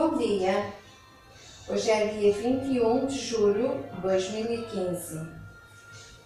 [0.00, 0.72] Bom dia!
[1.68, 5.28] Hoje é dia 21 de julho de 2015.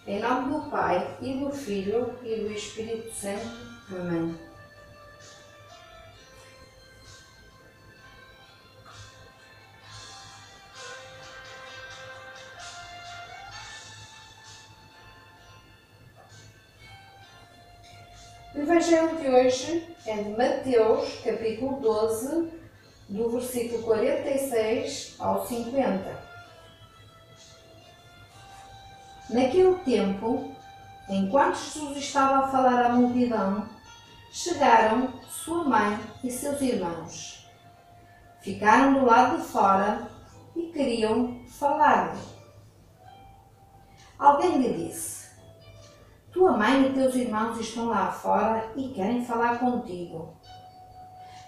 [0.07, 3.49] Em nome do Pai e do Filho e do Espírito Santo.
[3.91, 4.39] Amém.
[18.55, 22.64] O Evangelho de hoje é de Mateus, capítulo 12,
[23.09, 26.25] do versículo 46 ao 50.
[29.31, 30.53] Naquele tempo,
[31.09, 33.69] enquanto Jesus estava a falar à multidão,
[34.31, 37.49] chegaram sua mãe e seus irmãos.
[38.41, 40.09] Ficaram do lado de fora
[40.55, 42.21] e queriam falar-lhe.
[44.19, 45.31] Alguém lhe disse:
[46.33, 50.37] Tua mãe e teus irmãos estão lá fora e querem falar contigo.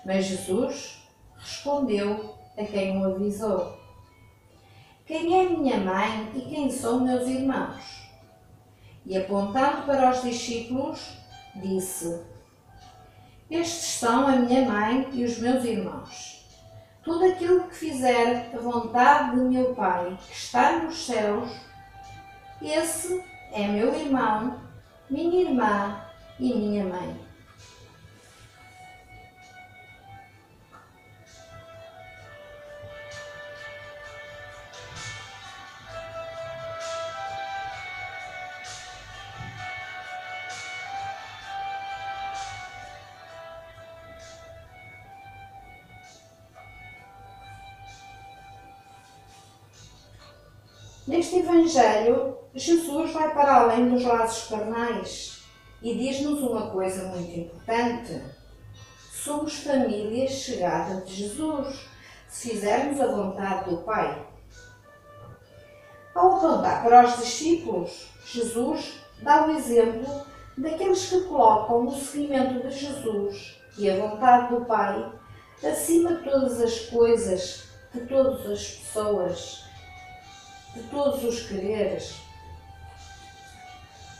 [0.04, 1.05] Mas Jesus
[1.46, 3.78] respondeu a quem o avisou:
[5.06, 8.04] Quem é minha mãe e quem são meus irmãos?
[9.04, 11.16] E apontando para os discípulos,
[11.54, 12.20] disse:
[13.48, 16.44] Estes são a minha mãe e os meus irmãos.
[17.04, 21.48] Tudo aquilo que fizer a vontade de meu Pai, que está nos céus,
[22.60, 24.60] esse é meu irmão,
[25.08, 26.00] minha irmã
[26.40, 27.25] e minha mãe.
[51.06, 55.44] Neste Evangelho, Jesus vai para além dos laços carnais
[55.80, 58.20] e diz-nos uma coisa muito importante.
[59.12, 61.86] Somos família chegada de Jesus,
[62.26, 64.26] se fizermos a vontade do Pai.
[66.12, 70.26] Ao apontar para os discípulos, Jesus dá o exemplo
[70.58, 75.12] daqueles que colocam o seguimento de Jesus e a vontade do Pai
[75.62, 79.65] acima de todas as coisas, de todas as pessoas
[80.76, 82.16] de todos os quereres.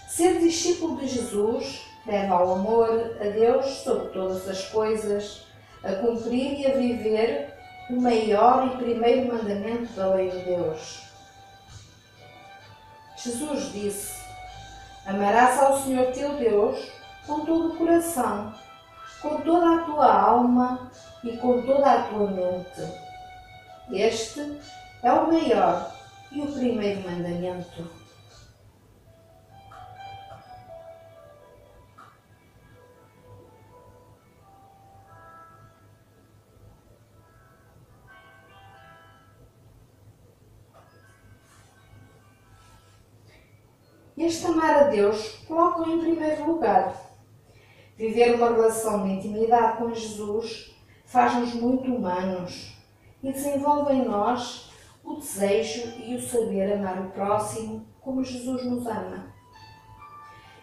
[0.09, 5.43] Ser discípulo de Jesus leva ao amor a Deus sobre todas as coisas,
[5.84, 7.55] a cumprir e a viver
[7.91, 11.03] o maior e primeiro mandamento da lei de Deus.
[13.16, 14.15] Jesus disse:
[15.05, 16.91] Amarás ao Senhor teu Deus
[17.27, 18.55] com todo o coração,
[19.21, 20.91] com toda a tua alma
[21.22, 22.81] e com toda a tua mente.
[23.91, 24.59] Este
[25.03, 25.96] é o maior
[26.32, 28.06] e o primeiro mandamento?
[44.16, 46.94] Este amar a Deus coloca em primeiro lugar.
[47.97, 52.76] Viver uma relação de intimidade com Jesus faz-nos muito humanos
[53.22, 54.66] e desenvolve em nós
[55.06, 59.33] o desejo e o saber amar o próximo como Jesus nos ama.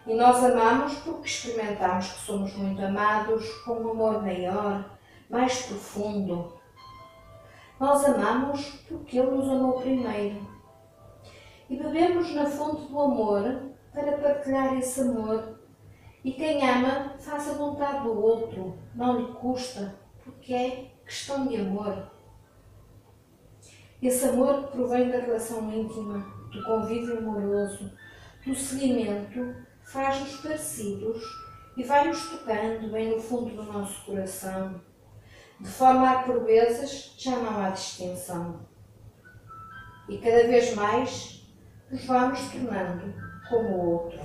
[0.06, 4.98] E nós amamos porque experimentamos que somos muito amados com um amor maior,
[5.30, 6.54] mais profundo.
[7.80, 10.46] Nós amamos porque Ele nos amou primeiro.
[11.70, 15.58] E bebemos na fonte do amor para partilhar esse amor.
[16.22, 21.56] E quem ama faz a vontade do outro, não lhe custa, porque é questão de
[21.56, 22.13] amor.
[24.04, 26.20] Esse amor que provém da relação íntima,
[26.52, 27.90] do convívio amoroso,
[28.46, 31.24] do seguimento, faz-nos parecidos
[31.78, 34.82] e vai-nos tocando bem no fundo do nosso coração,
[35.58, 38.68] de forma a por vezes já não há distinção.
[40.10, 41.42] E cada vez mais
[41.90, 43.14] nos vamos tornando
[43.48, 44.20] como o outro.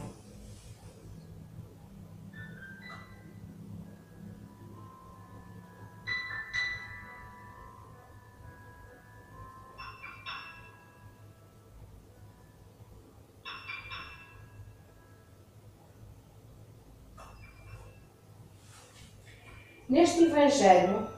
[19.89, 21.09] Neste Evangelho,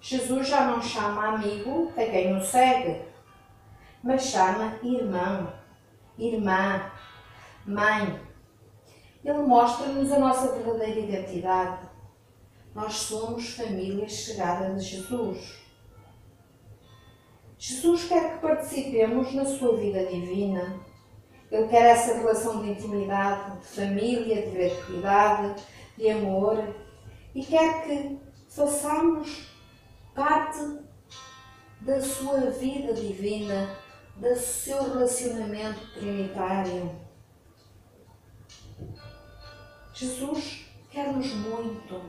[0.00, 3.02] Jesus já não chama amigo a quem o segue,
[4.04, 5.52] mas chama irmão,
[6.16, 6.92] irmã,
[7.66, 8.20] mãe.
[9.24, 11.88] Ele mostra-nos a nossa verdadeira identidade.
[12.72, 15.64] Nós somos família chegada de Jesus.
[17.58, 20.78] Jesus quer que participemos na sua vida divina.
[21.50, 25.64] Ele quer essa relação de intimidade, de família, de verticalidade,
[25.96, 26.83] de amor,
[27.34, 29.48] e quer que façamos
[30.14, 30.78] parte
[31.80, 33.76] da sua vida divina,
[34.16, 36.94] do seu relacionamento trinitário.
[39.92, 42.00] Jesus quer-nos muito.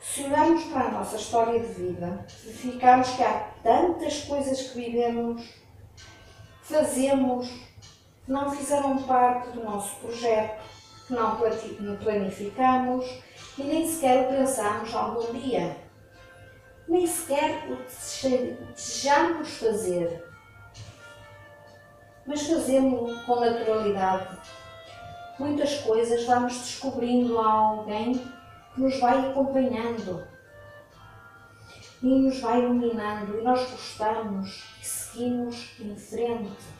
[0.00, 5.48] Se olharmos para a nossa história de vida, verificamos que há tantas coisas que vivemos,
[6.62, 7.48] fazemos,
[8.24, 10.64] que não fizeram parte do nosso projeto,
[11.14, 13.06] que não planificamos
[13.58, 15.76] e nem sequer o pensamos algum dia.
[16.88, 20.24] Nem sequer o desejamos fazer.
[22.26, 24.38] Mas fazemos com naturalidade.
[25.38, 28.14] Muitas coisas vamos descobrindo a alguém
[28.74, 30.26] que nos vai acompanhando
[32.02, 36.79] e nos vai iluminando e nós gostamos e seguimos em frente.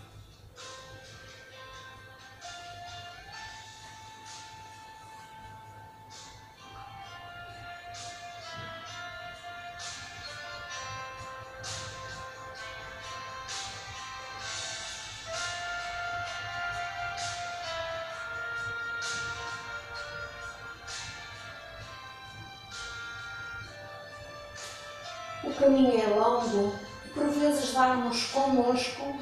[25.51, 26.73] O caminho é longo
[27.05, 29.19] e por vezes dá-nos connosco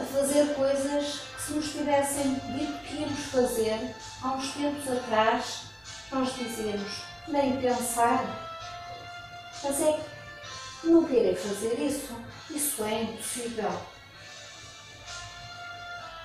[0.00, 5.62] a fazer coisas que se nos tivessem dito que íamos fazer há uns tempos atrás,
[6.10, 8.24] nós dizemos, nem pensar.
[9.62, 9.92] Mas é
[10.80, 12.16] que não querer fazer isso,
[12.50, 13.72] isso é impossível.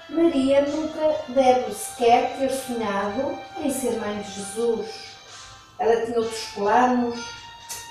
[0.10, 4.88] Maria nunca deve sequer ter sonhado em ser mãe de Jesus.
[5.78, 7.24] Ela tinha outros planos,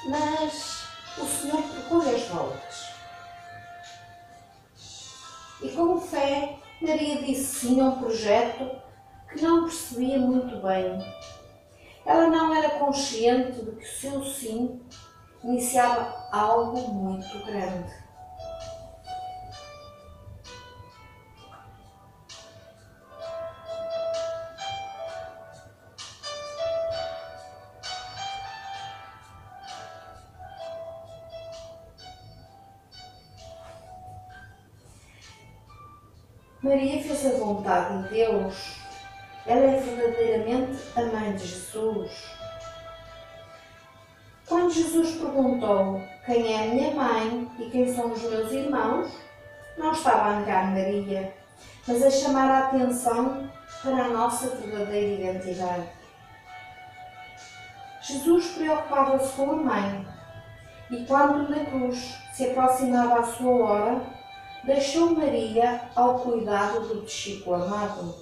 [0.08, 0.83] mas
[1.18, 2.94] o Senhor procura as voltas.
[5.62, 8.70] E com fé, Maria disse sim a um projeto
[9.32, 10.98] que não percebia muito bem.
[12.04, 14.80] Ela não era consciente de que o seu sim
[15.42, 18.03] iniciava algo muito grande.
[36.64, 38.76] Maria fez a vontade de Deus.
[39.46, 42.10] Ela é verdadeiramente a mãe de Jesus.
[44.48, 49.12] Quando Jesus perguntou quem é a minha mãe e quem são os meus irmãos,
[49.76, 51.34] não estava a negar Maria,
[51.86, 53.50] mas a chamar a atenção
[53.82, 55.86] para a nossa verdadeira identidade.
[58.00, 60.06] Jesus preocupava-se com a mãe
[60.90, 64.13] e, quando na cruz se aproximava a sua hora,
[64.64, 68.14] deixou Maria ao cuidado do discípulo amado.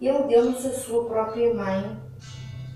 [0.00, 2.00] Ele deu-nos a sua própria mãe,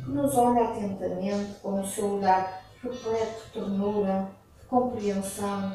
[0.05, 4.29] que nos olha atentamente com o seu olhar repleto de ternura,
[4.61, 5.75] de compreensão,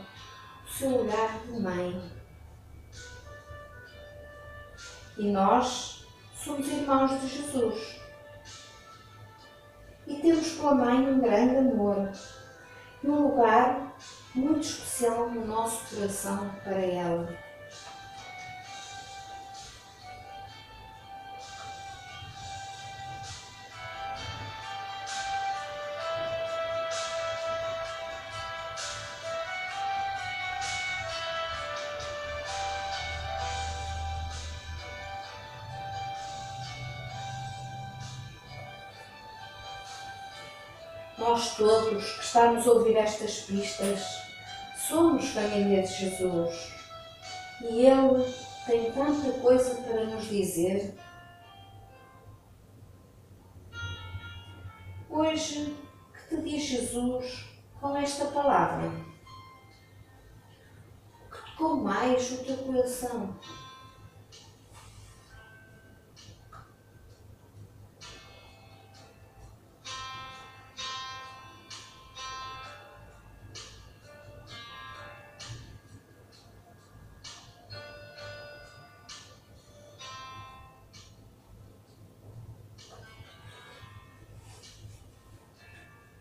[0.65, 2.11] o seu olhar de mãe.
[5.17, 6.05] E nós
[6.35, 7.99] somos irmãos de Jesus.
[10.05, 12.11] E temos pela mãe um grande amor
[13.03, 13.88] e um lugar
[14.35, 17.48] muito especial no nosso coração para ela.
[41.19, 44.29] Nós todos que estamos a ouvir estas pistas
[44.89, 46.73] Somos família de Jesus
[47.61, 48.33] e Ele
[48.65, 50.95] tem tanta coisa para nos dizer.
[55.07, 55.77] Hoje,
[56.11, 57.45] que te diz Jesus
[57.79, 58.89] com esta palavra?
[61.31, 63.37] Que tocou mais o teu coração?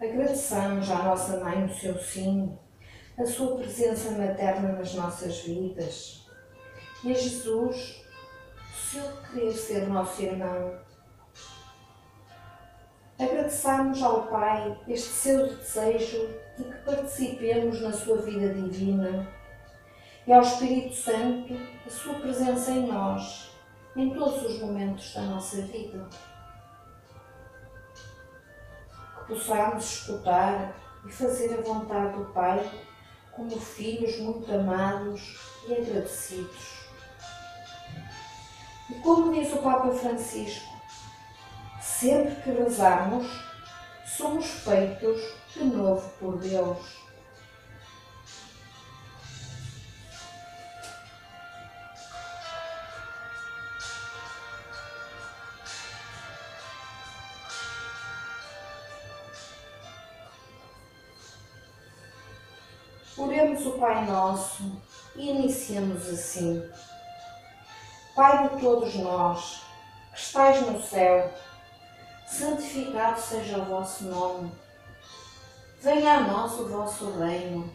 [0.09, 2.59] Agradeçamos à nossa Mãe o seu sim,
[3.19, 6.27] a sua presença materna nas nossas vidas.
[7.05, 8.03] E a Jesus,
[8.57, 10.79] o seu querer ser nosso irmão.
[13.19, 19.29] Agradeçamos ao Pai este seu desejo de que participemos na sua vida divina
[20.27, 21.55] e ao Espírito Santo
[21.87, 23.51] a sua presença em nós,
[23.95, 26.09] em todos os momentos da nossa vida
[29.29, 30.75] possamos escutar
[31.07, 32.69] e fazer a vontade do Pai
[33.33, 36.79] como filhos muito amados e agradecidos.
[38.91, 40.67] E como diz o Papa Francisco,
[41.81, 43.29] sempre que rezarmos,
[44.07, 45.21] somos feitos
[45.55, 47.08] de novo por Deus.
[63.19, 64.81] Oremos o Pai Nosso
[65.17, 66.63] e iniciamos assim.
[68.15, 69.63] Pai de todos nós,
[70.13, 71.29] que estais no céu,
[72.29, 74.53] santificado seja o vosso nome.
[75.83, 77.69] Venha a nós o vosso reino.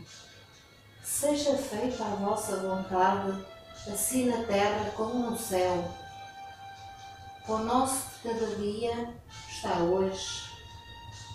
[1.04, 3.46] Seja feita a vossa vontade,
[3.92, 5.92] assim na terra como no céu.
[7.50, 9.14] O nosso de cada dia
[9.50, 10.44] está hoje.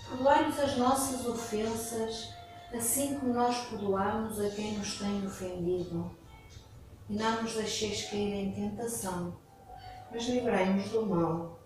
[0.08, 2.37] Perdoai-nos as nossas ofensas,
[2.72, 6.10] assim como nós perdoamos a quem nos tem ofendido.
[7.08, 9.34] E não nos deixeis cair em tentação,
[10.10, 11.58] mas livrai-nos do mal.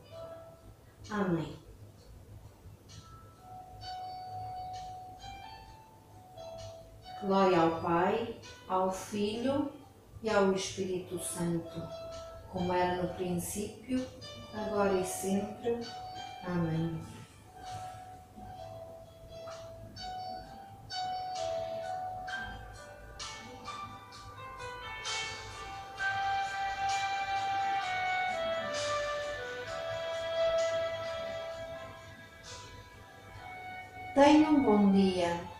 [1.11, 1.57] Amém.
[7.23, 8.37] Glória ao Pai,
[8.69, 9.73] ao Filho
[10.23, 11.83] e ao Espírito Santo,
[12.51, 14.05] como era no princípio,
[14.55, 15.81] agora e sempre.
[16.45, 17.01] Amém.
[34.15, 35.52] Tenha um bom dia.